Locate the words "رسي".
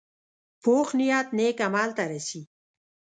2.11-2.41